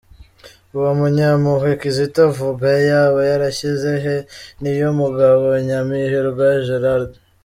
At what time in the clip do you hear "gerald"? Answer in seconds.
6.65-7.11